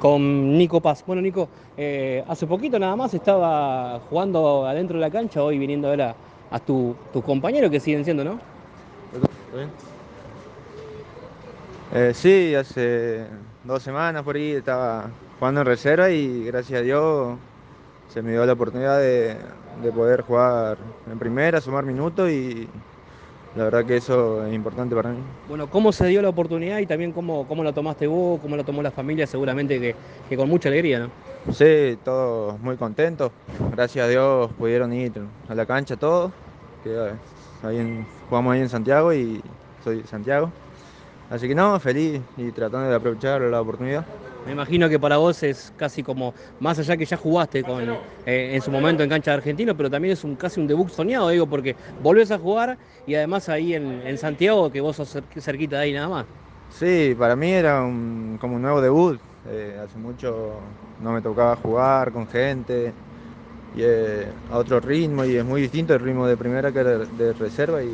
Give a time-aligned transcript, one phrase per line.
[0.00, 1.04] con Nico Paz.
[1.06, 5.86] Bueno, Nico, eh, hace poquito nada más estaba jugando adentro de la cancha, hoy viniendo
[5.86, 6.14] a ver a,
[6.58, 8.40] tus compañeros que siguen siendo, ¿no?
[11.92, 13.26] Eh, sí, hace
[13.62, 17.36] dos semanas por ahí estaba jugando en reserva y gracias a Dios
[18.08, 19.36] se me dio la oportunidad de,
[19.82, 20.78] de poder jugar
[21.10, 22.68] en primera, sumar minutos y
[23.56, 25.18] la verdad que eso es importante para mí.
[25.48, 28.62] Bueno, ¿cómo se dio la oportunidad y también cómo, cómo la tomaste vos, cómo la
[28.62, 29.26] tomó la familia?
[29.26, 29.94] Seguramente
[30.28, 31.10] que, con mucha alegría, ¿no?
[31.52, 33.32] Sí, todos muy contentos.
[33.72, 35.12] Gracias a Dios pudieron ir
[35.48, 36.32] a la cancha todos.
[36.84, 37.12] Que eh,
[37.62, 39.42] ahí jugamos ahí en Santiago y
[39.82, 40.50] soy Santiago.
[41.28, 44.04] Así que no, feliz y tratando de aprovechar la oportunidad.
[44.46, 47.82] Me imagino que para vos es casi como, más allá que ya jugaste con,
[48.24, 50.88] eh, en su momento en cancha de argentino, pero también es un, casi un debut
[50.88, 55.76] soñado, digo, porque volvés a jugar y además ahí en, Santiago, que vos sos cerquita
[55.76, 56.26] de ahí nada más.
[56.70, 59.20] Sí, para mí era como un nuevo debut.
[59.50, 60.50] Eh, hace mucho
[61.02, 62.92] no me tocaba jugar con gente
[63.76, 67.32] y eh, a otro ritmo y es muy distinto el ritmo de primera que de,
[67.34, 67.88] reserva y,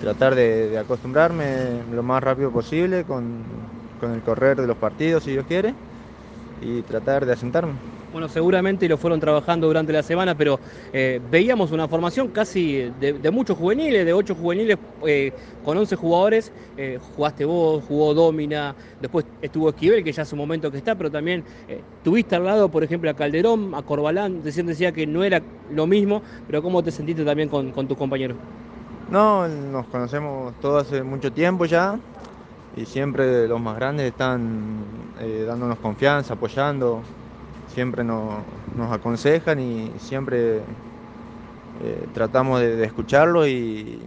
[0.00, 3.44] tratar de acostumbrarme lo más rápido posible con,
[4.00, 5.74] con el correr de los partidos, si Dios quiere,
[6.62, 7.74] y tratar de asentarme.
[8.12, 10.58] Bueno, seguramente lo fueron trabajando durante la semana, pero
[10.92, 15.32] eh, veíamos una formación casi de, muchos juveniles, de ocho juveniles eh,
[15.64, 16.50] con 11 jugadores.
[16.76, 20.96] Eh, jugaste vos, jugó Domina, después estuvo Esquivel, que ya es un momento que está,
[20.96, 21.44] pero también
[22.02, 24.42] tuviste al lado, por ejemplo, a Calderón, a Corbalán.
[24.42, 25.40] Decían decía que no era
[25.70, 28.36] lo mismo, pero ¿cómo te sentiste también con, con tus compañeros?
[29.08, 31.96] No, nos conocemos todos hace mucho tiempo ya
[32.76, 34.84] y siempre los más grandes están
[35.20, 37.02] eh, dándonos confianza, apoyando,
[37.68, 38.42] siempre nos,
[38.90, 40.58] aconsejan y siempre
[41.82, 44.00] eh, tratamos de, escucharlos y,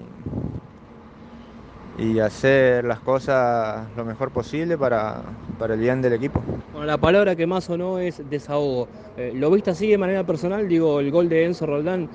[1.97, 5.22] y hacer las cosas lo mejor posible para,
[5.70, 6.42] el bien del equipo.
[6.72, 8.88] Bueno, la palabra que más o no es desahogo.
[9.17, 10.67] Eh, ¿Lo viste así de manera personal?
[10.67, 12.09] Digo, el gol de Enzo Roldán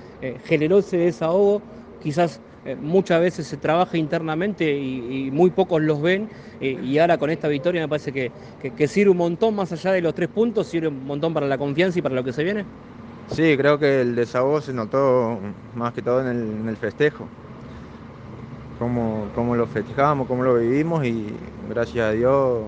[0.44, 1.62] generó ese desahogo,
[2.02, 6.28] quizás eh, muchas veces se trabaja internamente y, muy pocos los ven
[6.60, 10.02] eh, y ahora con esta victoria me parece que, sirve un montón más allá de
[10.02, 12.66] los tres puntos, sirve un montón para la confianza y para lo que se viene.
[13.28, 15.38] Sí, creo que el desahogo se notó
[15.74, 17.26] más que todo en el, festejo,
[18.78, 21.24] cómo, lo festejamos, cómo lo vivimos y
[21.70, 22.64] gracias a Dios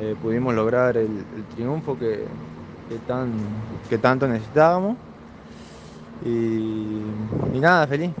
[0.00, 1.10] eh, pudimos lograr el,
[1.54, 2.24] triunfo que,
[3.06, 3.32] tan,
[3.90, 4.96] que tanto necesitábamos
[6.24, 8.12] y nada, feliz.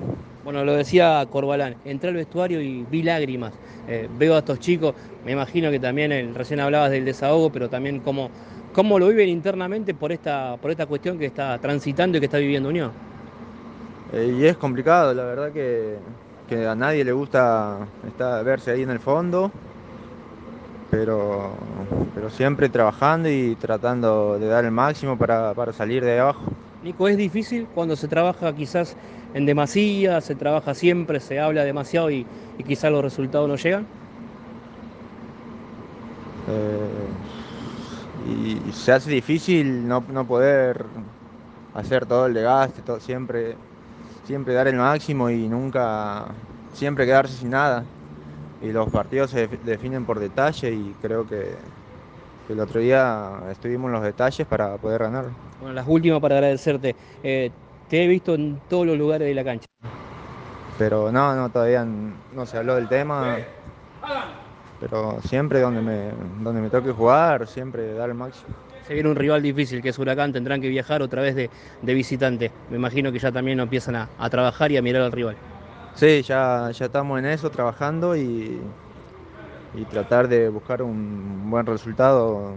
[0.44, 3.52] Bueno, lo decía Corbalán, entré al vestuario y vi lágrimas.
[3.88, 4.94] Eh, veo a estos chicos,
[5.24, 8.30] me imagino que también recién hablabas del desahogo, pero también cómo,
[8.72, 12.38] cómo lo viven internamente por esta, por esta cuestión que está transitando y que está
[12.38, 12.92] viviendo Unión.
[14.12, 15.96] Eh, y es complicado, la verdad que,
[16.66, 19.50] a nadie le gusta estar, verse ahí en el fondo,
[20.90, 21.52] pero,
[22.14, 26.52] pero siempre trabajando y tratando de dar el máximo para, para salir de abajo.
[26.82, 28.96] Nico, es difícil cuando se trabaja quizás
[29.34, 32.24] en demasía, se trabaja siempre, se habla demasiado y,
[32.66, 33.86] quizás los resultados no llegan.
[36.48, 36.88] Eh,
[38.68, 40.84] y se hace difícil no, poder
[41.74, 43.56] hacer todo el desgaste, siempre,
[44.24, 46.26] siempre dar el máximo y nunca,
[46.74, 47.84] siempre quedarse sin nada.
[48.62, 51.56] Y los partidos se definen por detalle y creo que
[52.52, 55.26] el otro día estuvimos en los detalles para poder ganar.
[55.60, 56.96] Bueno, las últimas para agradecerte.
[57.22, 57.50] Eh,
[57.88, 59.66] te he visto en todos los lugares de la cancha.
[60.78, 63.38] Pero no, no, todavía no se habló del tema.
[64.80, 66.10] Pero siempre donde me,
[66.40, 68.54] donde me toque jugar, siempre dar el máximo.
[68.86, 71.50] Se viene un rival difícil que es Huracán, tendrán que viajar otra vez de,
[71.82, 72.50] visitante.
[72.70, 75.36] Me imagino que ya también empiezan a, trabajar y a mirar al rival.
[75.94, 78.60] Sí, ya, ya estamos en eso, trabajando y,
[79.72, 82.56] y tratar de buscar un buen resultado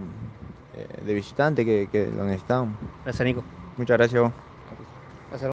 [0.73, 2.79] eh, de visitante que, que lo necesitamos.
[3.03, 3.45] Gracias, Nico.
[3.75, 4.50] Muchas gracias.